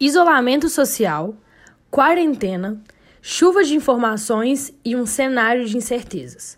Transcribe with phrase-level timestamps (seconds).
[0.00, 1.34] isolamento social,
[1.90, 2.80] quarentena,
[3.20, 6.56] chuva de informações e um cenário de incertezas.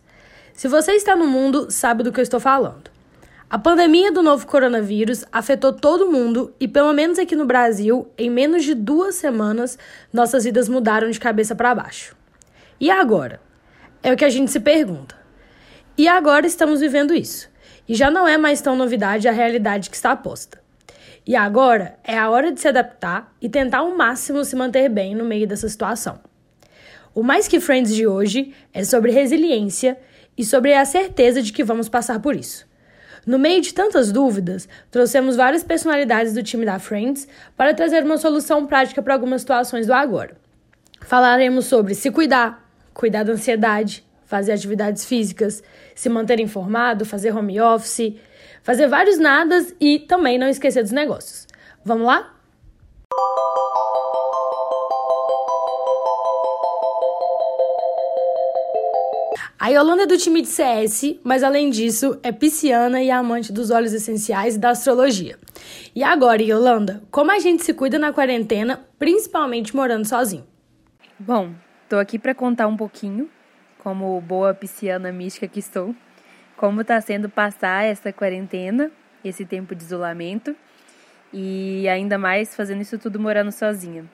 [0.52, 2.90] Se você está no mundo, sabe do que eu estou falando.
[3.48, 8.28] A pandemia do novo coronavírus afetou todo mundo e, pelo menos aqui no Brasil, em
[8.28, 9.78] menos de duas semanas,
[10.12, 12.14] nossas vidas mudaram de cabeça para baixo.
[12.78, 13.40] E agora?
[14.02, 15.16] É o que a gente se pergunta.
[15.96, 17.48] E agora estamos vivendo isso.
[17.88, 20.60] E já não é mais tão novidade a realidade que está posta.
[21.26, 25.14] E agora é a hora de se adaptar e tentar ao máximo se manter bem
[25.14, 26.18] no meio dessa situação.
[27.14, 29.98] O Mais Que Friends de hoje é sobre resiliência
[30.36, 32.68] e sobre a certeza de que vamos passar por isso.
[33.26, 38.16] No meio de tantas dúvidas, trouxemos várias personalidades do time da Friends para trazer uma
[38.16, 40.36] solução prática para algumas situações do agora.
[41.02, 45.62] Falaremos sobre se cuidar, cuidar da ansiedade, fazer atividades físicas,
[45.94, 48.14] se manter informado, fazer home office,
[48.62, 51.46] fazer vários nadas e também não esquecer dos negócios.
[51.84, 52.34] Vamos lá?
[59.58, 63.70] A Yolanda é do time de CS, mas além disso, é pisciana e amante dos
[63.70, 65.38] óleos essenciais e da astrologia.
[65.94, 70.46] E agora, Yolanda, como a gente se cuida na quarentena, principalmente morando sozinho?
[71.18, 71.52] Bom,
[71.90, 73.28] tô aqui para contar um pouquinho,
[73.84, 75.94] como boa pisciana mística que estou,
[76.60, 78.90] como está sendo passar essa quarentena,
[79.24, 80.54] esse tempo de isolamento
[81.32, 84.04] e ainda mais fazendo isso tudo morando sozinha.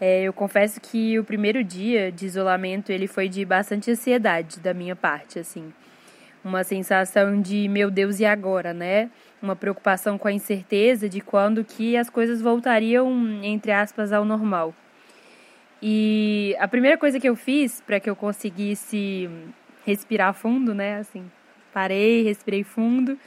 [0.00, 4.74] É, eu confesso que o primeiro dia de isolamento ele foi de bastante ansiedade da
[4.74, 5.72] minha parte, assim,
[6.42, 9.08] uma sensação de meu Deus e agora, né?
[9.40, 13.08] Uma preocupação com a incerteza de quando que as coisas voltariam
[13.44, 14.74] entre aspas ao normal.
[15.80, 19.30] E a primeira coisa que eu fiz para que eu conseguisse
[19.86, 21.30] respirar fundo, né, assim,
[21.72, 23.18] Parei, respirei fundo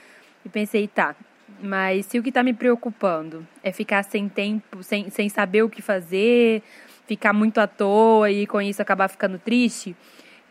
[0.46, 1.16] e pensei, tá,
[1.62, 5.70] mas se o que está me preocupando é ficar sem tempo, sem, sem saber o
[5.70, 6.62] que fazer,
[7.08, 9.96] ficar muito à toa e com isso acabar ficando triste,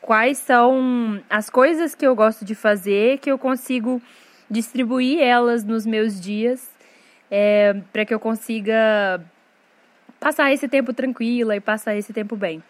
[0.00, 4.00] quais são as coisas que eu gosto de fazer que eu consigo
[4.50, 6.70] distribuir elas nos meus dias
[7.31, 9.25] é, para que eu consiga
[10.20, 12.62] passar esse tempo tranquila e passar esse tempo bem.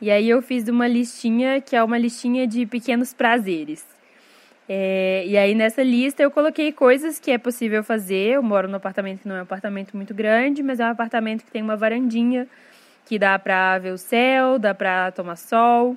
[0.00, 3.86] E aí eu fiz uma listinha que é uma listinha de pequenos prazeres.
[4.72, 8.34] É, e aí nessa lista eu coloquei coisas que é possível fazer.
[8.36, 11.44] Eu moro num apartamento que não é um apartamento muito grande, mas é um apartamento
[11.44, 12.46] que tem uma varandinha
[13.04, 15.96] que dá para ver o céu, dá para tomar sol.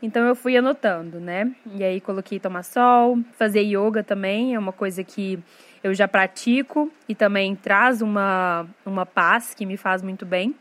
[0.00, 1.52] Então eu fui anotando, né?
[1.74, 5.38] E aí coloquei tomar sol, fazer yoga também, é uma coisa que
[5.84, 10.54] eu já pratico e também traz uma, uma paz que me faz muito bem.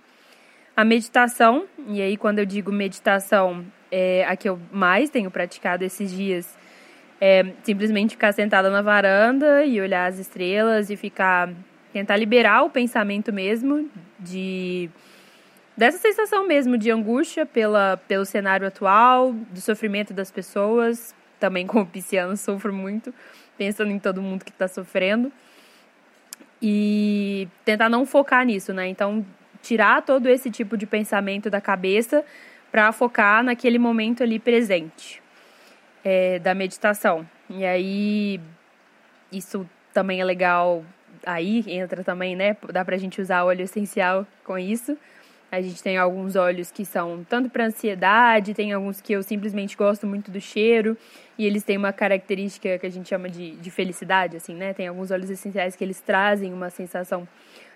[0.75, 5.85] A meditação, e aí quando eu digo meditação, é a que eu mais tenho praticado
[5.85, 6.64] esses dias
[7.19, 11.49] é simplesmente ficar sentada na varanda e olhar as estrelas e ficar
[11.93, 13.89] tentar liberar o pensamento mesmo
[14.19, 14.89] de
[15.77, 21.15] dessa sensação mesmo de angústia pela, pelo cenário atual, do sofrimento das pessoas.
[21.39, 23.13] Também como pisciano sofro muito,
[23.57, 25.31] pensando em todo mundo que está sofrendo.
[26.61, 28.87] E tentar não focar nisso, né?
[28.87, 29.25] Então,
[29.61, 32.25] tirar todo esse tipo de pensamento da cabeça
[32.71, 35.24] para focar naquele momento ali presente
[36.05, 37.27] é, da meditação.
[37.49, 38.39] E aí,
[39.31, 40.85] isso também é legal.
[41.25, 42.55] Aí entra também, né?
[42.71, 44.95] Dá pra gente usar óleo essencial com isso.
[45.51, 49.77] A gente tem alguns óleos que são tanto para ansiedade, tem alguns que eu simplesmente
[49.77, 50.97] gosto muito do cheiro
[51.37, 54.73] e eles têm uma característica que a gente chama de, de felicidade, assim, né?
[54.73, 57.27] Tem alguns óleos essenciais que eles trazem uma sensação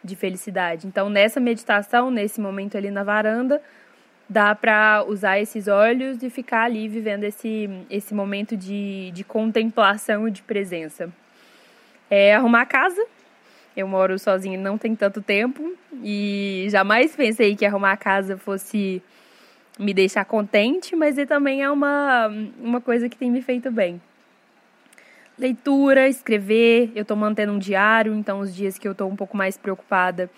[0.04, 0.88] de felicidade.
[0.88, 3.62] Então, nessa meditação, nesse momento ali na varanda,
[4.30, 10.28] dá para usar esses olhos e ficar ali vivendo esse, esse momento de, de contemplação
[10.28, 11.12] e de presença.
[12.10, 13.04] É arrumar a casa.
[13.76, 15.74] Eu moro sozinha não tem tanto tempo
[16.04, 19.02] e jamais pensei que arrumar a casa fosse
[19.80, 22.28] me deixar contente, mas também é uma,
[22.60, 24.02] uma coisa que tem me feito bem.
[25.38, 29.38] Leitura, escrever, eu estou mantendo um diário, então os dias que eu estou um pouco
[29.38, 30.30] mais preocupada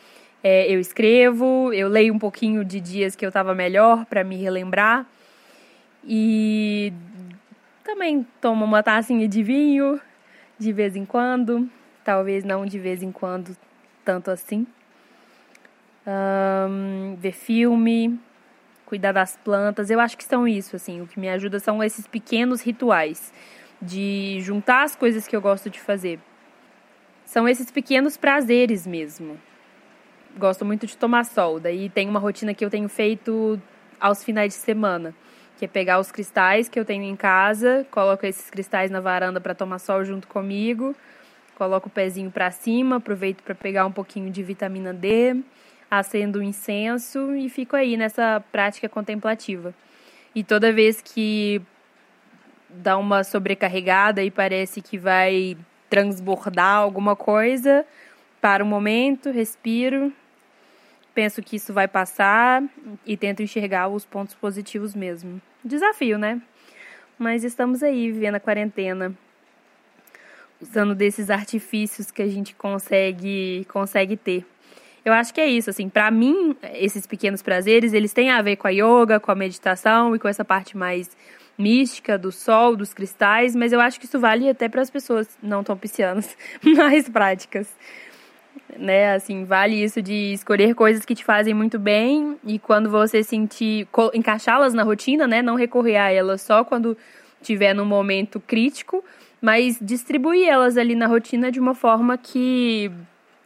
[0.43, 4.35] é, eu escrevo, eu leio um pouquinho de dias que eu estava melhor para me
[4.37, 5.05] relembrar.
[6.03, 6.91] E
[7.83, 10.01] também tomo uma tacinha de vinho
[10.57, 11.69] de vez em quando,
[12.03, 13.55] talvez não de vez em quando
[14.03, 14.65] tanto assim.
[16.07, 18.19] Um, ver filme,
[18.87, 22.07] cuidar das plantas, eu acho que são isso, assim, o que me ajuda são esses
[22.07, 23.31] pequenos rituais
[23.79, 26.19] de juntar as coisas que eu gosto de fazer.
[27.25, 29.37] São esses pequenos prazeres mesmo
[30.37, 31.59] gosto muito de tomar sol.
[31.59, 33.61] Daí tem uma rotina que eu tenho feito
[33.99, 35.13] aos finais de semana,
[35.57, 39.39] que é pegar os cristais que eu tenho em casa, coloco esses cristais na varanda
[39.39, 40.95] para tomar sol junto comigo,
[41.55, 45.37] coloco o pezinho para cima, aproveito para pegar um pouquinho de vitamina D,
[45.89, 49.73] acendo um incenso e fico aí nessa prática contemplativa.
[50.33, 51.61] E toda vez que
[52.69, 55.57] dá uma sobrecarregada e parece que vai
[55.89, 57.85] transbordar alguma coisa,
[58.39, 60.11] para um momento, respiro,
[61.13, 62.63] penso que isso vai passar
[63.05, 65.41] e tento enxergar os pontos positivos mesmo.
[65.63, 66.41] Desafio, né?
[67.17, 69.13] Mas estamos aí vivendo a quarentena,
[70.59, 74.45] usando desses artifícios que a gente consegue consegue ter.
[75.03, 78.55] Eu acho que é isso, assim, para mim, esses pequenos prazeres, eles têm a ver
[78.55, 81.09] com a yoga, com a meditação e com essa parte mais
[81.57, 85.27] mística do sol, dos cristais, mas eu acho que isso vale até para as pessoas
[85.41, 87.67] não tão piscianas, mais práticas.
[88.77, 93.21] Né, assim, vale isso de escolher coisas que te fazem muito bem e quando você
[93.21, 96.97] sentir encaixá-las na rotina, né, não recorrer a elas só quando
[97.41, 99.03] tiver num momento crítico,
[99.41, 102.91] mas distribuir elas ali na rotina de uma forma que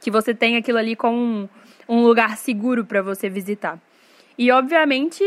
[0.06, 1.50] que você tem aquilo ali como um,
[1.89, 3.80] um lugar seguro para você visitar.
[4.38, 5.24] E, obviamente,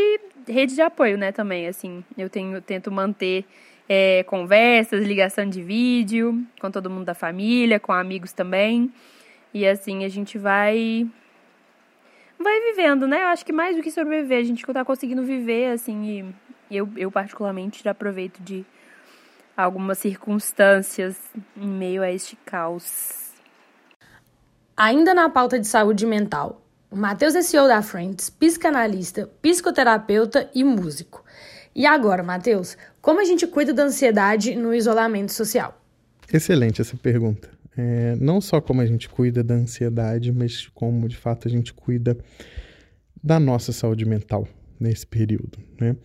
[0.47, 3.43] rede de apoio, né, também, assim, eu tenho, tento manter
[3.89, 8.89] é, conversas, ligação de vídeo com todo mundo da família, com amigos também,
[9.53, 11.07] e assim, a gente vai
[12.37, 15.73] vai vivendo, né, eu acho que mais do que sobreviver, a gente tá conseguindo viver,
[15.73, 16.33] assim,
[16.71, 18.65] e eu, eu particularmente já aproveito de
[19.57, 21.17] algumas circunstâncias
[21.57, 23.33] em meio a este caos.
[24.75, 30.63] Ainda na pauta de saúde mental, o Matheus é CEO da Friends, psicanalista, psicoterapeuta e
[30.63, 31.25] músico.
[31.75, 35.79] E agora, Matheus, como a gente cuida da ansiedade no isolamento social?
[36.31, 37.58] Excelente essa pergunta.
[37.77, 41.73] É, não só como a gente cuida da ansiedade, mas como de fato a gente
[41.73, 42.17] cuida
[43.23, 44.47] da nossa saúde mental
[44.79, 45.59] nesse período.
[45.79, 45.95] Né?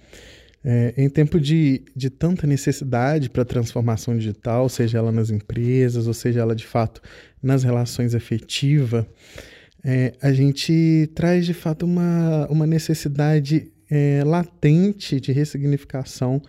[0.64, 6.14] É, em tempo de, de tanta necessidade para transformação digital, seja ela nas empresas, ou
[6.14, 7.02] seja ela de fato
[7.42, 9.04] nas relações afetivas,
[9.84, 16.40] é, a gente traz de fato uma, uma necessidade é, latente de ressignificação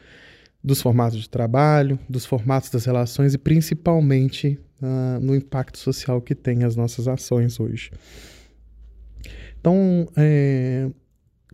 [0.63, 6.35] dos formatos de trabalho, dos formatos das relações e principalmente uh, no impacto social que
[6.35, 7.91] tem as nossas ações hoje.
[9.59, 10.89] Então, é,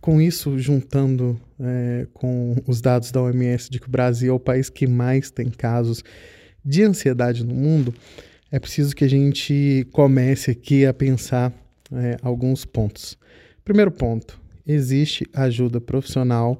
[0.02, 4.40] com isso, juntando é, com os dados da OMS de que o Brasil é o
[4.40, 6.04] país que mais tem casos
[6.64, 7.94] de ansiedade no mundo,
[8.50, 11.52] é preciso que a gente comece aqui a pensar
[11.90, 13.16] é, alguns pontos.
[13.64, 16.58] Primeiro ponto: existe ajuda profissional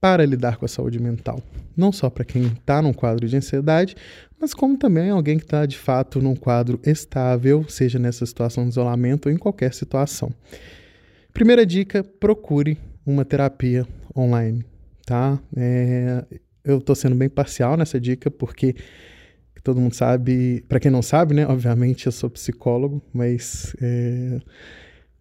[0.00, 1.42] para lidar com a saúde mental.
[1.76, 3.96] Não só para quem está num quadro de ansiedade,
[4.40, 8.70] mas como também alguém que está de fato num quadro estável, seja nessa situação de
[8.70, 10.30] isolamento ou em qualquer situação.
[11.32, 13.86] Primeira dica: procure uma terapia
[14.16, 14.64] online,
[15.04, 15.38] tá?
[15.56, 16.24] É,
[16.64, 18.74] eu estou sendo bem parcial nessa dica porque
[19.68, 21.46] todo mundo sabe, para quem não sabe, né?
[21.46, 24.40] Obviamente eu sou psicólogo, mas é,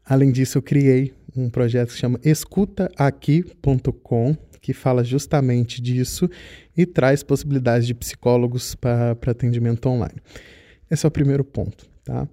[0.05, 6.29] além disso eu criei um projeto que chama escutaaqui.com, que fala justamente disso
[6.75, 10.15] e traz possibilidades de psicólogos para atendimento online.
[10.89, 12.27] Esse é o primeiro ponto, tá?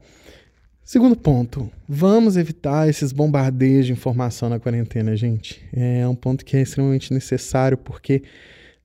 [0.83, 5.63] Segundo ponto, vamos evitar esses bombardeios de informação na quarentena, gente.
[5.73, 8.23] É um ponto que é extremamente necessário, porque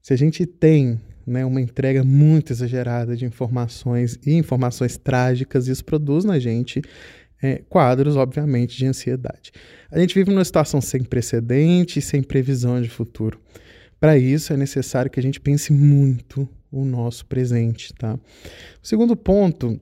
[0.02, 0.98] se a gente tem
[1.28, 6.82] né, uma entrega muito exagerada de informações e informações trágicas, isso produz na gente
[7.42, 9.52] é, quadros, obviamente, de ansiedade.
[9.92, 13.40] A gente vive numa situação sem precedente, sem previsão de futuro.
[14.00, 18.14] Para isso, é necessário que a gente pense muito o nosso presente, tá?
[18.82, 19.80] O segundo ponto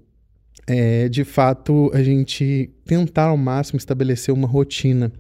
[0.66, 5.12] é, de fato, a gente tentar ao máximo estabelecer uma rotina.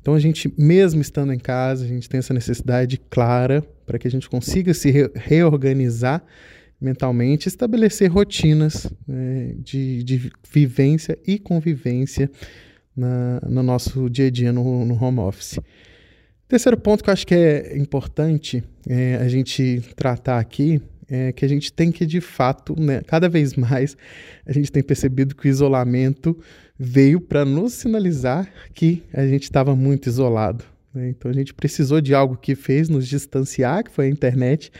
[0.00, 4.06] Então, a gente, mesmo estando em casa, a gente tem essa necessidade clara para que
[4.06, 6.22] a gente consiga se re reorganizar
[6.80, 12.30] mentalmente, estabelecer rotinas é, de, de, vivência e convivência
[12.96, 15.58] na, no nosso dia a dia no, no, home office.
[16.48, 21.44] Terceiro ponto que eu acho que é importante é, a gente tratar aqui é que
[21.44, 23.96] a gente tem que, de fato, né, cada vez mais,
[24.46, 26.38] a gente tem percebido que o isolamento
[26.78, 30.64] veio para nos sinalizar que a gente estava muito isolado.
[30.94, 31.10] Né?
[31.10, 34.70] Então a gente precisou de algo que fez nos distanciar, que foi a internet,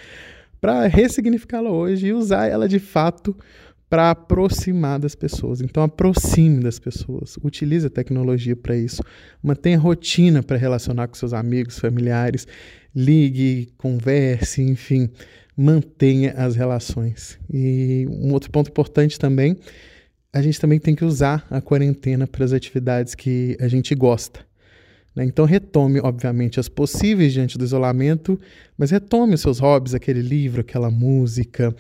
[0.61, 3.37] para ressignificá-la hoje e usar ela de fato
[3.89, 5.61] para aproximar das pessoas.
[5.61, 9.03] Então, aproxime das pessoas, utilize a tecnologia para isso,
[9.43, 12.47] mantenha rotina para relacionar com seus amigos, familiares,
[12.95, 15.11] ligue, converse, enfim,
[15.57, 17.37] mantenha as relações.
[17.53, 19.57] E um outro ponto importante também,
[20.33, 24.50] a gente também tem que usar a quarentena para as atividades que a gente gosta.
[25.21, 25.27] Né?
[25.27, 28.41] Então retome, obviamente, as possíveis diante do isolamento,
[28.77, 31.75] mas retome os seus hobbies, aquele livro, aquela música,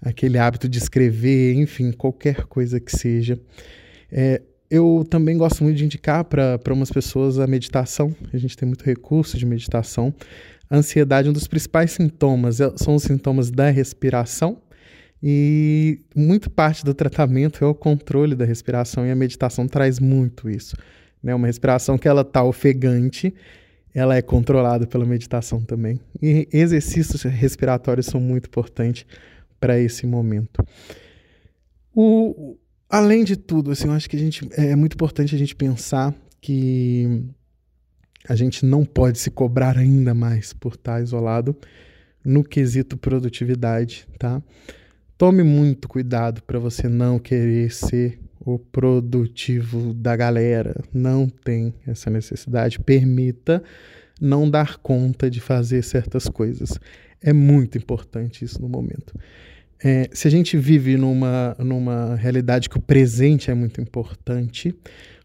[0.00, 3.38] aquele hábito de escrever, enfim, qualquer coisa que seja.
[4.10, 8.16] É, eu também gosto muito de indicar para umas pessoas a meditação.
[8.32, 10.12] A gente tem muito recurso de meditação.
[10.68, 14.62] A ansiedade, um dos principais sintomas é, são os sintomas da respiração.
[15.22, 20.48] E muito parte do tratamento é o controle da respiração e a meditação traz muito
[20.48, 20.76] isso.
[21.22, 21.34] Né?
[21.34, 23.34] Uma respiração que ela está ofegante,
[23.94, 26.00] ela é controlada pela meditação também.
[26.20, 29.06] E exercícios respiratórios são muito importantes
[29.58, 30.64] para esse momento.
[31.94, 32.56] O,
[32.90, 36.14] além de tudo, assim, eu acho que a gente, é muito importante a gente pensar
[36.40, 37.24] que
[38.28, 41.56] a gente não pode se cobrar ainda mais por estar isolado
[42.24, 44.42] no quesito produtividade, tá?
[45.16, 50.80] Tome muito cuidado para você não querer ser o produtivo da galera.
[50.94, 52.78] Não tem essa necessidade.
[52.78, 53.60] Permita
[54.20, 56.78] não dar conta de fazer certas coisas.
[57.20, 59.18] É muito importante isso no momento.
[59.82, 64.72] É, se a gente vive numa, numa realidade que o presente é muito importante,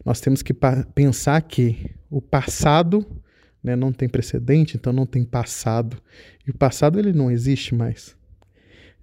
[0.04, 0.52] nós temos que
[0.92, 3.06] pensar que o passado
[3.62, 5.96] né, não tem precedente, então não tem passado.
[6.44, 8.16] E o passado ele não existe mais.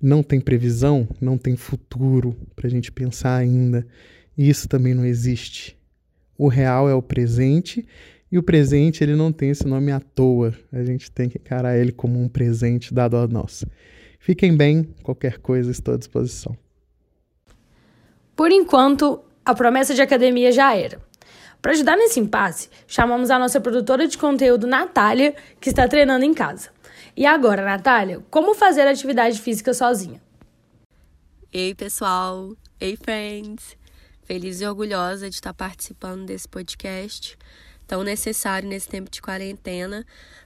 [0.02, 3.86] Não tem previsão, não tem futuro para a gente pensar ainda.
[4.38, 5.78] Isso também não existe.
[6.38, 7.86] O real é o presente
[8.32, 10.54] e o presente ele não tem esse nome à toa.
[10.72, 13.66] A gente tem que encarar ele como um presente dado a nós.
[14.20, 16.56] Fiquem bem, qualquer coisa estou à disposição.
[18.36, 21.02] Por enquanto, a promessa de academia já era.
[21.62, 26.34] Para ajudar nesse impasse, chamamos a nossa produtora de conteúdo, Natália, que está treinando em
[26.34, 26.70] casa.
[27.20, 30.22] E agora, Natália, como fazer atividade física sozinha?
[31.52, 32.56] Ei, pessoal!
[32.80, 33.76] Ei, friends!
[34.24, 37.38] Feliz e orgulhosa de estar participando desse podcast
[37.86, 40.06] tão necessário nesse tempo de quarentena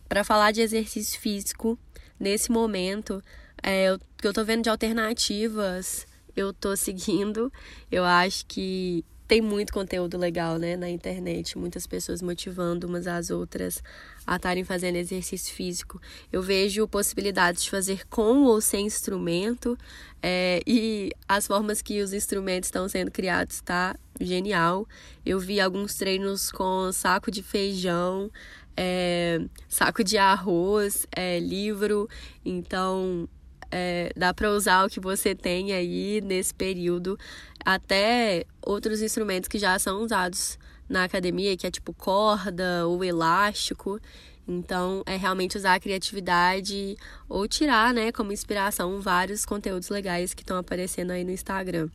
[0.09, 1.77] para falar de exercício físico
[2.19, 3.21] nesse momento
[3.61, 7.53] é, que eu tô vendo de alternativas, eu tô seguindo.
[7.91, 13.31] Eu acho que tem muito conteúdo legal, né, na internet, muitas pessoas motivando umas às
[13.31, 13.81] outras
[14.27, 15.99] a estarem fazendo exercício físico.
[16.31, 19.75] Eu vejo possibilidades de fazer com ou sem instrumento
[20.21, 24.87] é, e as formas que os instrumentos estão sendo criados está genial.
[25.25, 28.29] Eu vi alguns treinos com saco de feijão,
[28.77, 32.07] é, saco de arroz, é, livro,
[32.45, 33.27] então
[33.75, 37.17] é, dá para usar o que você tem aí nesse período,
[37.65, 43.99] até outros instrumentos que já são usados na academia, que é tipo corda ou elástico.
[44.47, 46.95] Então, é realmente usar a criatividade
[47.27, 51.89] ou tirar, né, como inspiração vários conteúdos legais que estão aparecendo aí no Instagram.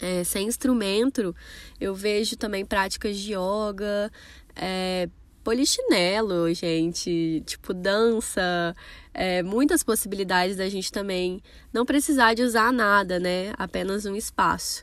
[0.00, 1.34] É, sem instrumento,
[1.80, 4.10] eu vejo também práticas de yoga,
[4.54, 5.08] é,
[5.42, 8.74] polichinelo, gente, tipo dança,
[9.12, 13.52] é, muitas possibilidades da gente também não precisar de usar nada, né?
[13.58, 14.82] Apenas um espaço.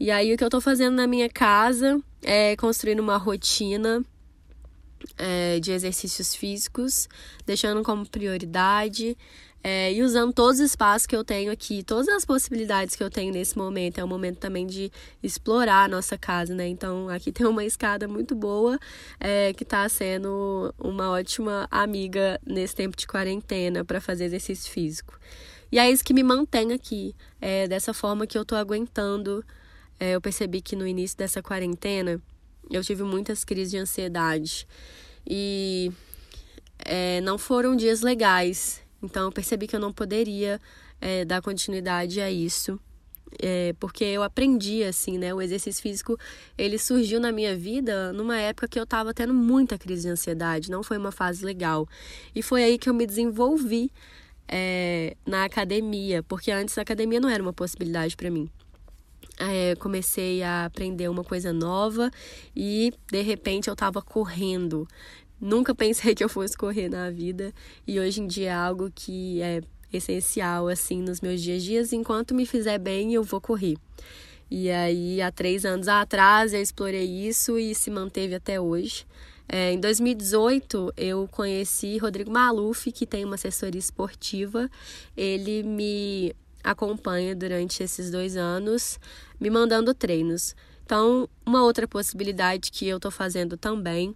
[0.00, 4.04] E aí o que eu tô fazendo na minha casa é construindo uma rotina
[5.16, 7.08] é, de exercícios físicos,
[7.44, 9.16] deixando como prioridade
[9.62, 13.10] é, e usando todos os espaços que eu tenho aqui, todas as possibilidades que eu
[13.10, 13.98] tenho nesse momento.
[13.98, 14.90] É um momento também de
[15.22, 16.68] explorar a nossa casa, né?
[16.68, 18.78] Então, aqui tem uma escada muito boa
[19.18, 25.18] é, que está sendo uma ótima amiga nesse tempo de quarentena para fazer exercício físico.
[25.70, 29.44] E é isso que me mantém aqui, é dessa forma que eu tô aguentando.
[30.00, 32.20] É, eu percebi que no início dessa quarentena
[32.70, 34.66] eu tive muitas crises de ansiedade
[35.26, 35.90] e
[36.78, 38.80] é, não foram dias legais.
[39.02, 40.60] Então eu percebi que eu não poderia
[41.00, 42.78] é, dar continuidade a isso.
[43.42, 45.34] É, porque eu aprendi assim, né?
[45.34, 46.18] O exercício físico
[46.56, 50.70] ele surgiu na minha vida numa época que eu estava tendo muita crise de ansiedade,
[50.70, 51.86] não foi uma fase legal.
[52.34, 53.92] E foi aí que eu me desenvolvi
[54.48, 58.48] é, na academia, porque antes a academia não era uma possibilidade para mim.
[59.38, 62.10] É, comecei a aprender uma coisa nova
[62.56, 64.88] e de repente eu estava correndo.
[65.40, 67.52] Nunca pensei que eu fosse correr na vida
[67.86, 69.60] e hoje em dia é algo que é
[69.92, 71.92] essencial assim nos meus dias a dias.
[71.92, 73.76] Enquanto me fizer bem, eu vou correr.
[74.50, 79.06] E aí, há três anos atrás, eu explorei isso e se manteve até hoje.
[79.46, 84.70] É, em 2018, eu conheci Rodrigo Maluf, que tem uma assessoria esportiva.
[85.16, 88.98] Ele me acompanha durante esses dois anos,
[89.38, 90.54] me mandando treinos.
[90.84, 94.14] Então, uma outra possibilidade que eu estou fazendo também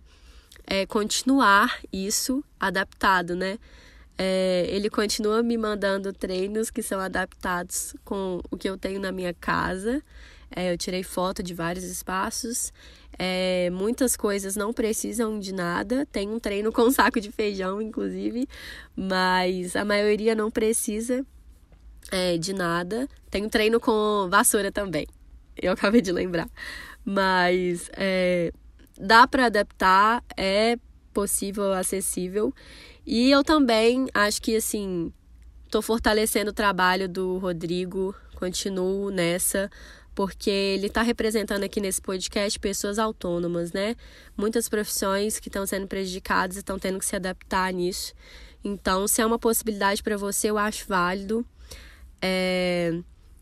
[0.67, 3.59] é, continuar isso adaptado, né?
[4.19, 9.11] É, ele continua me mandando treinos que são adaptados com o que eu tenho na
[9.11, 10.03] minha casa.
[10.55, 12.73] É, eu tirei foto de vários espaços.
[13.19, 16.07] É, muitas coisas não precisam de nada.
[16.07, 18.47] Tem um treino com saco de feijão, inclusive,
[18.95, 21.25] mas a maioria não precisa
[22.11, 23.09] é, de nada.
[23.31, 25.07] Tem um treino com vassoura também.
[25.61, 26.49] Eu acabei de lembrar.
[27.05, 28.53] Mas é,
[28.99, 30.77] dá para adaptar, é
[31.13, 32.55] possível, acessível.
[33.07, 35.13] E eu também acho que, assim,
[35.71, 39.71] tô fortalecendo o trabalho do Rodrigo, continuo nessa,
[40.15, 43.97] porque ele está representando aqui nesse podcast pessoas autônomas, né?
[44.37, 48.13] Muitas profissões que estão sendo prejudicadas e estão tendo que se adaptar nisso.
[48.65, 51.45] Então, se é uma possibilidade para você, eu acho válido.
[52.21, 52.93] É,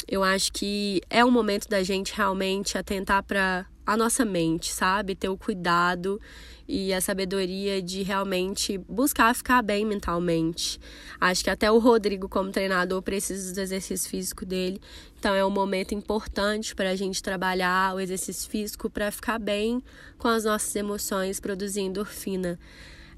[0.08, 5.16] eu acho que é um momento da gente realmente atentar para a nossa mente, sabe?
[5.16, 6.20] Ter o cuidado
[6.68, 10.78] e a sabedoria de realmente buscar ficar bem mentalmente.
[11.20, 14.80] Acho que até o Rodrigo, como treinador, precisa do exercício físico dele.
[15.18, 19.82] Então é um momento importante para a gente trabalhar o exercício físico para ficar bem
[20.18, 22.60] com as nossas emoções, produzindo endorfina.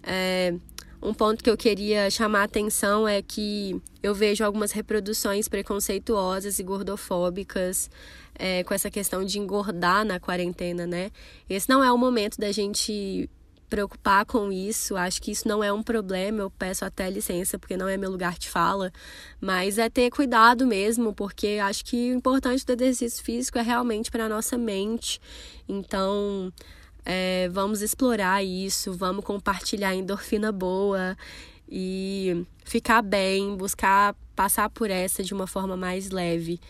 [0.03, 0.55] É,
[1.03, 6.59] um ponto que eu queria chamar a atenção é que eu vejo algumas reproduções preconceituosas
[6.59, 7.91] e gordofóbicas
[8.35, 11.11] é, com essa questão de engordar na quarentena, né?
[11.51, 13.29] Esse não é o momento da gente
[13.69, 14.97] preocupar com isso.
[14.97, 16.41] Acho que isso não é um problema.
[16.41, 18.93] Eu peço até licença porque não é meu lugar de fala,
[19.41, 24.11] mas é ter cuidado mesmo, porque acho que o importante do exercício físico é realmente
[24.11, 25.19] para a nossa mente.
[25.67, 26.53] Então,
[27.05, 31.17] é, vamos explorar isso, vamos compartilhar endorfina boa
[31.69, 36.61] e ficar bem, buscar passar por essa de uma forma mais leve.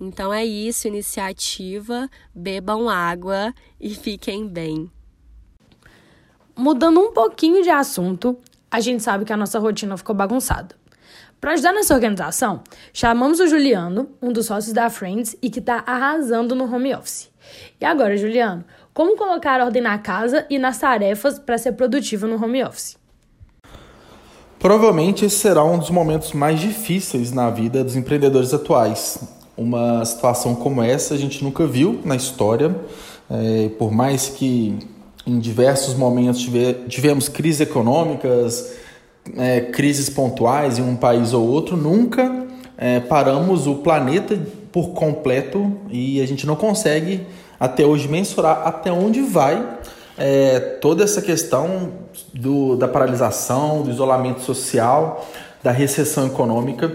[0.00, 4.90] Então é isso, iniciativa, bebam água e fiquem bem.
[6.56, 8.38] Mudando um pouquinho de assunto,
[8.70, 10.76] a gente sabe que a nossa rotina ficou bagunçada.
[11.40, 15.84] Para ajudar nessa organização, chamamos o Juliano, um dos sócios da Friends e que está
[15.86, 17.27] arrasando no home office.
[17.80, 22.42] E agora, Juliano, como colocar ordem na casa e nas tarefas para ser produtivo no
[22.42, 22.96] home office?
[24.58, 29.18] Provavelmente esse será um dos momentos mais difíceis na vida dos empreendedores atuais.
[29.56, 32.74] Uma situação como essa a gente nunca viu na história,
[33.30, 34.76] é, por mais que
[35.24, 36.44] em diversos momentos
[36.88, 38.72] tivemos crises econômicas,
[39.36, 44.38] é, crises pontuais em um país ou outro, nunca é, paramos o planeta
[44.72, 47.26] por completo e a gente não consegue
[47.58, 49.78] até hoje mensurar até onde vai
[50.16, 51.92] é, toda essa questão
[52.34, 55.26] do, da paralisação, do isolamento social,
[55.62, 56.92] da recessão econômica.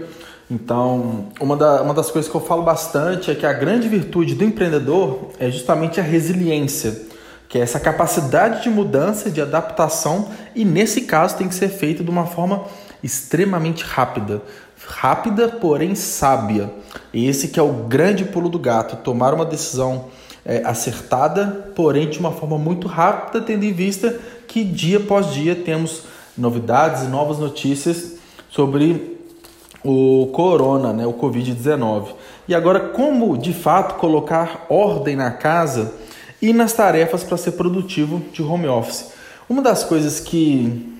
[0.50, 4.34] Então, uma, da, uma das coisas que eu falo bastante é que a grande virtude
[4.34, 7.02] do empreendedor é justamente a resiliência,
[7.48, 12.04] que é essa capacidade de mudança, de adaptação, e nesse caso tem que ser feita
[12.04, 12.64] de uma forma
[13.02, 14.42] extremamente rápida.
[14.86, 16.70] Rápida, porém sábia.
[17.12, 20.06] Esse que é o grande pulo do gato, tomar uma decisão
[20.44, 25.54] é, acertada, porém de uma forma muito rápida, tendo em vista que dia após dia
[25.54, 26.02] temos
[26.36, 28.14] novidades e novas notícias
[28.50, 29.18] sobre
[29.82, 32.08] o corona, né, o Covid-19.
[32.46, 35.94] E agora, como de fato colocar ordem na casa
[36.40, 39.12] e nas tarefas para ser produtivo de home office?
[39.48, 40.93] Uma das coisas que,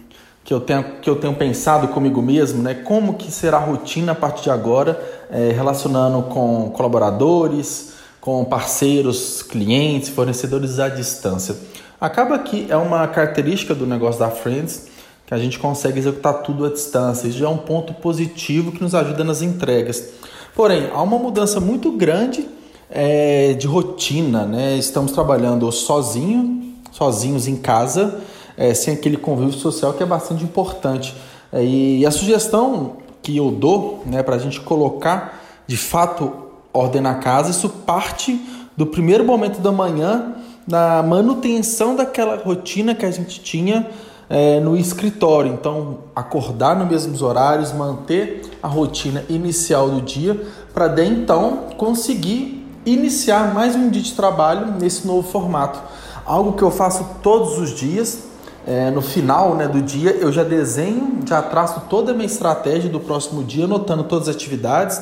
[0.45, 4.13] que, eu, tenho, que eu tenho pensado comigo mesmo, né, como que será a rotina
[4.13, 11.57] a partir de agora, é, relacionando com colaboradores, com parceiros, clientes, fornecedores à distância.
[12.01, 14.89] Acaba que é uma característica do negócio da Friends
[15.27, 17.27] que a gente consegue executar tudo à distância.
[17.27, 20.11] Isso já é um ponto positivo que nos ajuda nas entregas.
[20.55, 22.47] Porém, há uma mudança muito grande
[22.91, 24.77] é, de rotina, né?
[24.77, 28.21] Estamos trabalhando sozinho, sozinhos em casa,
[28.57, 31.15] é, sem aquele convívio social que é bastante importante.
[31.53, 36.33] É, e a sugestão que eu dou né, para a gente colocar de fato
[36.73, 38.41] ordem a casa, isso parte
[38.77, 40.35] do primeiro momento da manhã,
[40.67, 43.89] na manutenção daquela rotina que a gente tinha
[44.29, 45.53] é, no escritório.
[45.53, 50.41] Então, acordar nos mesmos horários, manter a rotina inicial do dia,
[50.73, 55.81] para daí então conseguir iniciar mais um dia de trabalho nesse novo formato.
[56.25, 58.34] Algo que eu faço todos os dias.
[58.67, 62.89] É, no final né, do dia, eu já desenho, já traço toda a minha estratégia
[62.89, 65.01] do próximo dia, anotando todas as atividades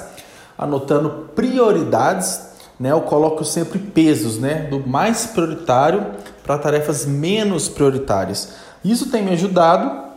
[0.56, 2.40] anotando prioridades,
[2.78, 2.92] né?
[2.92, 4.66] Eu coloco sempre pesos, né?
[4.70, 6.06] Do mais prioritário
[6.42, 8.54] para tarefas menos prioritárias.
[8.84, 10.10] Isso tem me ajudado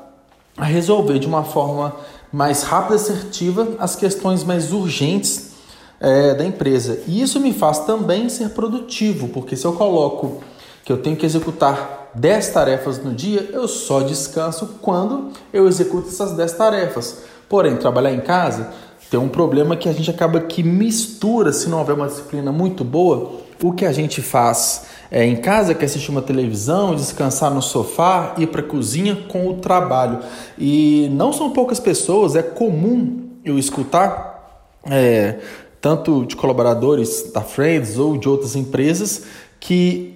[0.58, 1.95] a resolver de uma forma
[2.31, 5.51] mais rápida e assertiva as questões mais urgentes
[5.99, 7.01] é, da empresa.
[7.08, 10.41] E isso me faz também ser produtivo, porque se eu coloco
[10.84, 16.08] que eu tenho que executar 10 tarefas no dia, eu só descanso quando eu executo
[16.08, 17.23] essas 10 tarefas.
[17.49, 18.71] Porém, trabalhar em casa,
[19.10, 22.84] tem um problema que a gente acaba que mistura, se não houver uma disciplina muito
[22.84, 27.54] boa, o que a gente faz é, em casa, que é assistir uma televisão, descansar
[27.54, 30.19] no sofá, ir para a cozinha com o trabalho.
[30.58, 35.39] E não são poucas pessoas, é comum eu escutar, é,
[35.80, 39.23] tanto de colaboradores da Friends ou de outras empresas,
[39.60, 40.14] que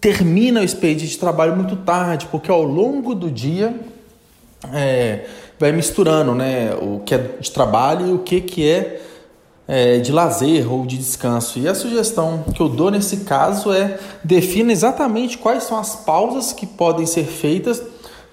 [0.00, 3.78] termina o expediente de trabalho muito tarde, porque ao longo do dia
[4.72, 5.26] é,
[5.58, 9.02] vai misturando né, o que é de trabalho e o que, que é,
[9.68, 11.58] é de lazer ou de descanso.
[11.58, 16.52] E a sugestão que eu dou nesse caso é defina exatamente quais são as pausas
[16.52, 17.82] que podem ser feitas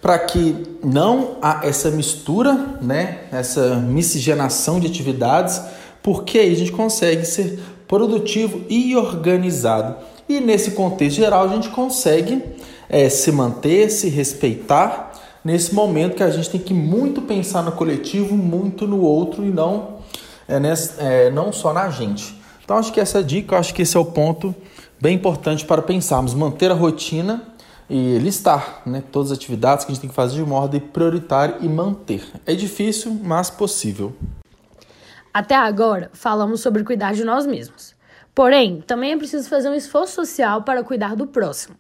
[0.01, 5.59] para que não há essa mistura, né, essa miscigenação de atividades,
[6.01, 9.95] porque aí a gente consegue ser produtivo e organizado.
[10.27, 12.43] E nesse contexto geral a gente consegue
[12.89, 15.11] é, se manter, se respeitar
[15.43, 19.49] nesse momento que a gente tem que muito pensar no coletivo, muito no outro e
[19.49, 19.99] não,
[20.47, 22.35] é, nesse, é, não só na gente.
[22.63, 24.53] Então acho que essa dica, acho que esse é o ponto
[24.99, 27.41] bem importante para pensarmos, manter a rotina
[27.89, 30.81] e listar né, todas as atividades que a gente tem que fazer de uma ordem
[30.81, 32.25] prioritária e manter.
[32.45, 34.13] É difícil, mas possível.
[35.33, 37.95] Até agora, falamos sobre cuidar de nós mesmos.
[38.37, 41.75] Porém, também é preciso fazer um esforço social para cuidar do próximo.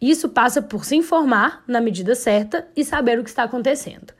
[0.00, 4.14] Isso passa por se informar na medida certa e saber o que está acontecendo.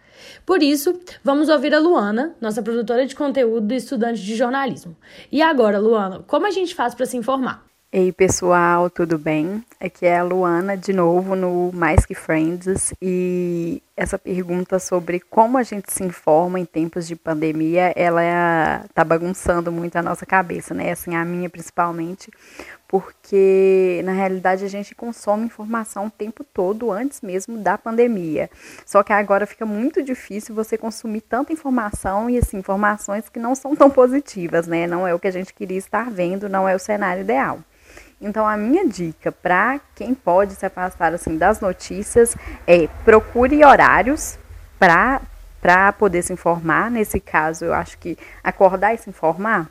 [0.44, 4.96] Por isso, vamos ouvir a Luana, nossa produtora de conteúdo e estudante de jornalismo.
[5.30, 7.64] E agora, Luana, como a gente faz para se informar?
[7.92, 9.64] Ei pessoal, tudo bem?
[9.80, 15.56] Aqui é a Luana de novo no Mais Que Friends e essa pergunta sobre como
[15.56, 20.74] a gente se informa em tempos de pandemia, ela tá bagunçando muito a nossa cabeça,
[20.74, 20.90] né?
[20.90, 22.28] Assim, a minha principalmente,
[22.88, 28.50] porque na realidade a gente consome informação o tempo todo antes mesmo da pandemia.
[28.84, 33.54] Só que agora fica muito difícil você consumir tanta informação e assim, informações que não
[33.54, 34.88] são tão positivas, né?
[34.88, 37.60] Não é o que a gente queria estar vendo, não é o cenário ideal.
[38.20, 42.34] Então, a minha dica para quem pode se afastar assim das notícias
[42.66, 44.38] é procure horários
[44.78, 45.20] para
[45.60, 46.90] para poder se informar.
[46.90, 49.68] Nesse caso, eu acho que acordar e se informar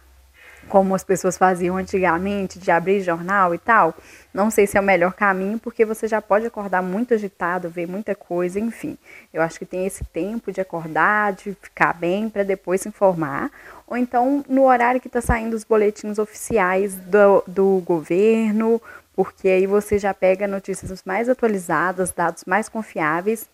[0.69, 3.93] como as pessoas faziam antigamente, de abrir jornal e tal,
[4.33, 7.87] não sei se é o melhor caminho, porque você já pode acordar muito agitado, ver
[7.87, 8.97] muita coisa, enfim.
[9.33, 13.49] Eu acho que tem esse tempo de acordar, de ficar bem, para depois se informar.
[13.87, 18.81] Ou então no horário que está saindo os boletins oficiais do, do governo,
[19.15, 23.47] porque aí você já pega notícias mais atualizadas, dados mais confiáveis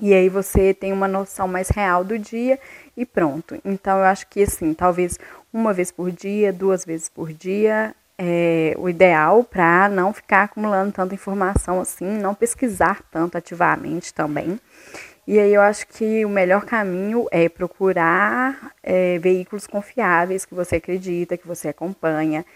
[0.00, 2.58] e aí você tem uma noção mais real do dia
[2.96, 3.58] e pronto.
[3.64, 5.18] Então eu acho que assim, talvez
[5.52, 10.90] uma vez por dia, duas vezes por dia é o ideal para não ficar acumulando
[10.90, 14.60] tanta informação assim, não pesquisar tanto ativamente também.
[15.26, 20.76] E aí eu acho que o melhor caminho é procurar é, veículos confiáveis que você
[20.76, 22.46] acredita, que você acompanha,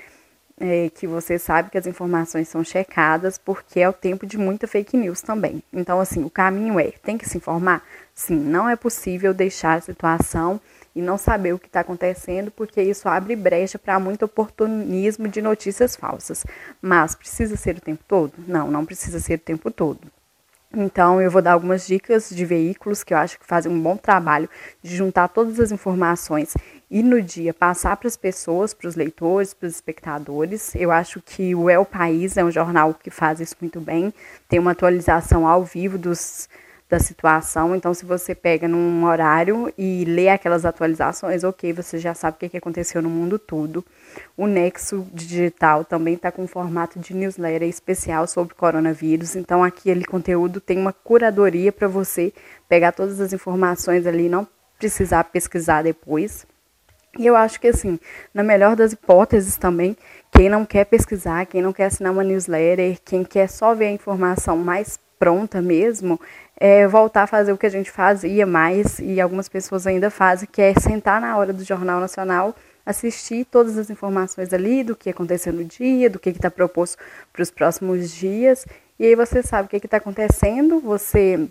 [0.62, 4.68] é, que você sabe que as informações são checadas, porque é o tempo de muita
[4.68, 5.60] fake news também.
[5.72, 7.82] Então, assim, o caminho é: tem que se informar?
[8.14, 10.60] Sim, não é possível deixar a situação
[10.94, 15.42] e não saber o que está acontecendo, porque isso abre brecha para muito oportunismo de
[15.42, 16.46] notícias falsas.
[16.80, 18.32] Mas precisa ser o tempo todo?
[18.46, 20.00] Não, não precisa ser o tempo todo.
[20.74, 23.96] Então, eu vou dar algumas dicas de veículos que eu acho que fazem um bom
[23.96, 24.48] trabalho
[24.82, 26.54] de juntar todas as informações
[26.90, 30.74] e no dia passar para as pessoas, para os leitores, para os espectadores.
[30.74, 34.12] Eu acho que o o País é um jornal que faz isso muito bem,
[34.48, 36.48] tem uma atualização ao vivo dos
[36.92, 37.74] da situação.
[37.74, 42.50] Então, se você pega num horário e lê aquelas atualizações, ok, você já sabe o
[42.50, 43.82] que aconteceu no mundo todo.
[44.36, 49.34] O Nexo Digital também está com um formato de newsletter especial sobre coronavírus.
[49.34, 52.30] Então, aquele conteúdo tem uma curadoria para você
[52.68, 54.46] pegar todas as informações ali, não
[54.78, 56.46] precisar pesquisar depois.
[57.18, 57.98] E eu acho que, assim,
[58.34, 59.96] na melhor das hipóteses também,
[60.30, 63.92] quem não quer pesquisar, quem não quer assinar uma newsletter, quem quer só ver a
[63.92, 66.20] informação mais pronta mesmo,
[66.64, 70.48] é voltar a fazer o que a gente fazia mais e algumas pessoas ainda fazem,
[70.50, 72.54] que é sentar na hora do Jornal Nacional,
[72.86, 76.98] assistir todas as informações ali do que aconteceu no dia, do que está proposto
[77.32, 78.64] para os próximos dias,
[78.96, 81.48] e aí você sabe o que está acontecendo, você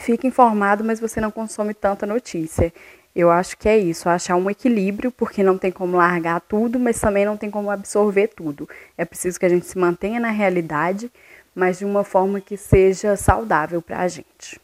[0.00, 2.72] fica informado, mas você não consome tanta notícia.
[3.14, 6.98] Eu acho que é isso, achar um equilíbrio, porque não tem como largar tudo, mas
[6.98, 8.68] também não tem como absorver tudo.
[8.98, 11.08] É preciso que a gente se mantenha na realidade
[11.54, 14.60] mas de uma forma que seja saudável para a gente.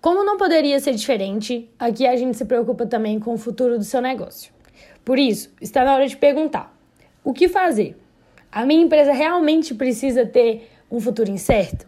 [0.00, 3.84] Como não poderia ser diferente, aqui a gente se preocupa também com o futuro do
[3.84, 4.52] seu negócio.
[5.04, 6.76] Por isso, está na hora de perguntar:
[7.22, 7.96] o que fazer?
[8.52, 11.86] A minha empresa realmente precisa ter um futuro incerto?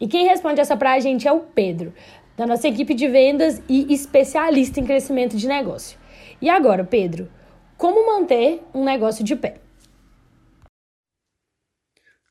[0.00, 1.92] E quem responde essa para a gente é o Pedro,
[2.36, 5.98] da nossa equipe de vendas e especialista em crescimento de negócio.
[6.40, 7.28] E agora, Pedro,
[7.76, 9.56] como manter um negócio de pé?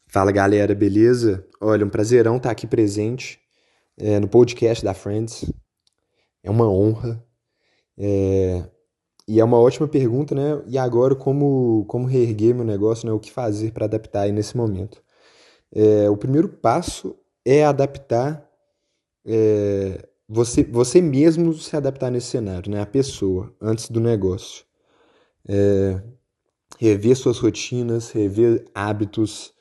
[0.10, 1.46] Fala galera, beleza?
[1.60, 3.40] Olha, um prazerão estar aqui presente
[3.98, 5.52] é, no podcast da Friends.
[6.42, 7.22] É uma honra.
[7.98, 8.64] É,
[9.28, 10.64] e é uma ótima pergunta, né?
[10.66, 13.12] E agora, como, como reerguer meu negócio, né?
[13.12, 15.04] O que fazer para adaptar aí nesse momento?
[15.74, 17.14] É, o primeiro passo
[17.46, 18.50] é adaptar
[19.26, 22.82] é, você, você mesmo se adaptar nesse cenário, né?
[22.82, 24.66] A pessoa, antes do negócio.
[25.46, 26.02] É,
[26.80, 29.57] rever suas rotinas, rever hábitos,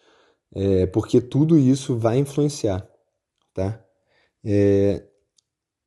[0.57, 2.89] é, porque tudo isso vai influenciar,
[3.53, 3.79] tá?
[4.43, 5.05] É,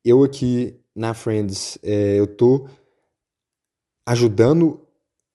[0.04, 2.68] eu aqui na Friends, é, eu tô
[4.06, 4.86] ajudando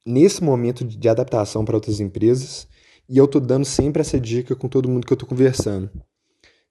[0.05, 2.65] nesse momento de adaptação para outras empresas
[3.09, 5.91] e eu tô dando sempre essa dica com todo mundo que eu tô conversando,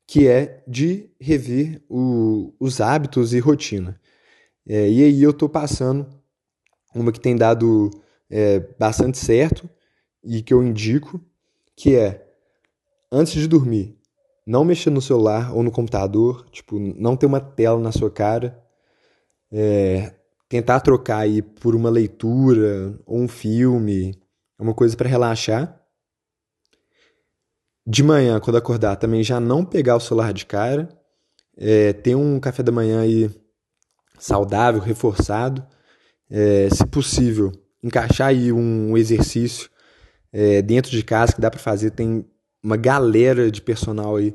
[0.07, 4.01] que é de rever o, os hábitos e rotina.
[4.67, 6.07] É, e aí eu tô passando
[6.95, 7.91] uma que tem dado
[8.31, 9.69] é, bastante certo
[10.23, 11.21] e que eu indico,
[11.77, 12.24] que é
[13.15, 13.97] antes de dormir,
[14.45, 18.61] não mexer no celular ou no computador, tipo, não ter uma tela na sua cara,
[19.53, 20.13] é,
[20.49, 24.21] tentar trocar aí por uma leitura ou um filme,
[24.59, 25.81] uma coisa para relaxar.
[27.87, 30.89] De manhã, quando acordar, também já não pegar o celular de cara,
[31.57, 33.31] é, ter um café da manhã aí
[34.19, 35.65] saudável, reforçado,
[36.31, 39.71] é, se possível, encaixar aí um exercício
[40.33, 41.91] é, dentro de casa que dá para fazer.
[41.91, 42.27] Tem
[42.65, 44.33] uma galera de personal aí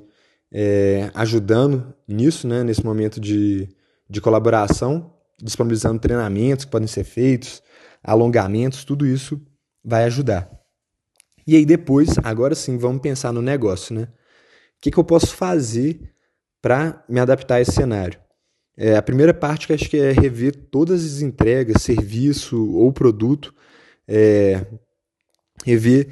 [0.51, 3.67] é, ajudando nisso, né, nesse momento de,
[4.07, 7.63] de colaboração disponibilizando treinamentos que podem ser feitos,
[8.03, 9.41] alongamentos, tudo isso
[9.83, 10.49] vai ajudar.
[11.47, 14.03] E aí depois, agora sim, vamos pensar no negócio, né?
[14.03, 15.99] O que, que eu posso fazer
[16.61, 18.19] para me adaptar a esse cenário?
[18.77, 23.53] É, a primeira parte que acho que é rever todas as entregas, serviço ou produto,
[24.07, 24.65] é,
[25.65, 26.09] rever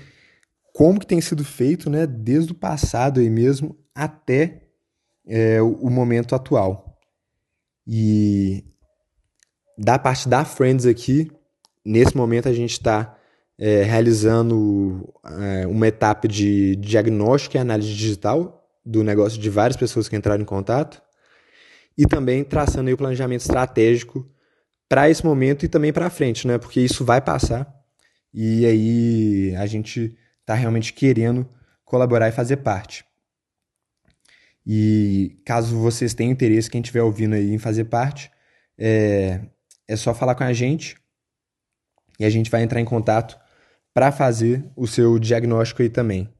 [0.77, 4.61] como que tem sido feito, né, desde o passado aí mesmo até
[5.25, 6.99] é, o momento atual.
[7.87, 8.63] E
[9.75, 11.31] da parte da Friends aqui,
[11.83, 13.17] nesse momento a gente está
[13.57, 20.07] é, realizando é, uma etapa de diagnóstico e análise digital do negócio de várias pessoas
[20.07, 21.01] que entraram em contato
[21.97, 24.29] e também traçando o planejamento estratégico
[24.87, 26.59] para esse momento e também para frente, né?
[26.59, 27.67] Porque isso vai passar
[28.31, 30.15] e aí a gente
[30.47, 31.45] está realmente querendo
[31.83, 33.03] colaborar e fazer parte.
[34.65, 38.31] E caso vocês tenham interesse, quem estiver ouvindo aí em fazer parte,
[38.77, 39.41] é,
[39.85, 40.95] é só falar com a gente
[42.17, 43.37] e a gente vai entrar em contato
[43.93, 46.33] para fazer o seu diagnóstico aí também.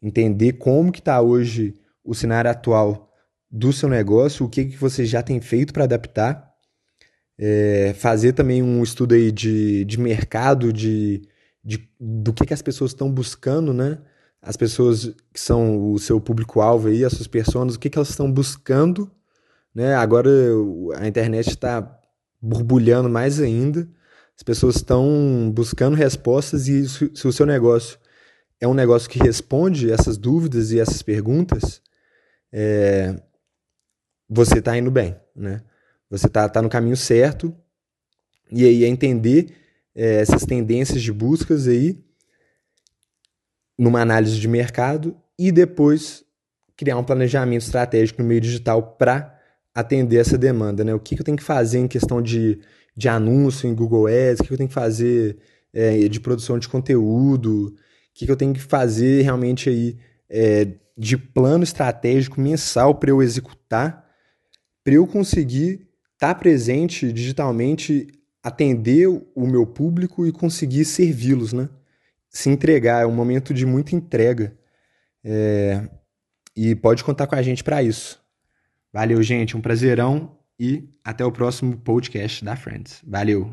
[0.00, 3.12] Entender como que está hoje o cenário atual
[3.50, 6.50] do seu negócio, o que, que você já tem feito para adaptar,
[7.38, 11.22] é, fazer também um estudo aí de, de mercado, de,
[11.62, 13.98] de, do que, que as pessoas estão buscando, né?
[14.42, 18.08] As pessoas que são o seu público-alvo aí, as suas pessoas, o que, que elas
[18.08, 19.10] estão buscando,
[19.74, 19.94] né?
[19.94, 20.30] Agora
[20.96, 22.00] a internet está
[22.40, 23.88] borbulhando mais ainda.
[24.36, 27.98] As pessoas estão buscando respostas e se o seu negócio
[28.58, 31.82] é um negócio que responde essas dúvidas e essas perguntas,
[32.52, 33.20] é,
[34.28, 35.62] você está indo bem, né?
[36.08, 37.54] Você está tá no caminho certo
[38.50, 39.59] e aí é entender
[39.94, 41.98] é, essas tendências de buscas aí
[43.78, 46.24] numa análise de mercado e depois
[46.76, 49.38] criar um planejamento estratégico no meio digital para
[49.74, 50.94] atender essa demanda, né?
[50.94, 52.60] O que, que eu tenho que fazer em questão de,
[52.96, 55.38] de anúncio em Google Ads, o que, que eu tenho que fazer
[55.72, 57.74] é, de produção de conteúdo, o
[58.14, 59.96] que, que eu tenho que fazer realmente aí
[60.28, 64.06] é, de plano estratégico mensal para eu executar,
[64.84, 68.08] para eu conseguir estar tá presente digitalmente,
[68.42, 71.68] atender o meu público e conseguir servi-los, né?
[72.28, 74.56] Se entregar, é um momento de muita entrega.
[75.22, 75.88] É,
[76.56, 78.20] e pode contar com a gente para isso.
[78.92, 79.56] Valeu, gente.
[79.56, 83.00] Um prazerão e até o próximo podcast da Friends.
[83.06, 83.52] Valeu.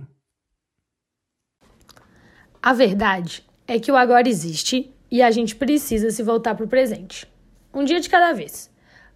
[2.62, 6.70] A verdade é que o agora existe e a gente precisa se voltar para o
[6.70, 7.28] presente.
[7.74, 8.70] Um dia de cada vez.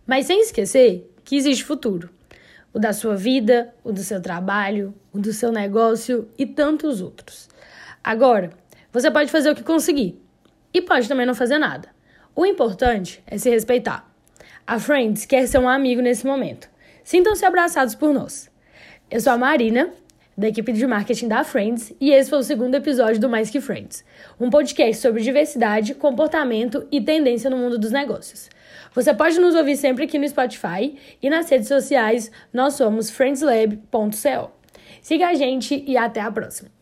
[0.05, 2.09] Mas sem esquecer que existe futuro.
[2.73, 7.49] O da sua vida, o do seu trabalho, o do seu negócio e tantos outros.
[8.03, 8.51] Agora,
[8.91, 10.21] você pode fazer o que conseguir
[10.73, 11.89] e pode também não fazer nada.
[12.35, 14.09] O importante é se respeitar.
[14.65, 16.69] A Friends quer ser um amigo nesse momento.
[17.03, 18.49] Sintam-se abraçados por nós.
[19.09, 19.89] Eu sou a Marina,
[20.37, 23.59] da equipe de marketing da Friends, e esse foi o segundo episódio do Mais Que
[23.59, 24.05] Friends,
[24.39, 28.49] um podcast sobre diversidade, comportamento e tendência no mundo dos negócios.
[28.93, 34.51] Você pode nos ouvir sempre aqui no Spotify e nas redes sociais nós somos friendslab.co.
[35.01, 36.80] Siga a gente e até a próxima.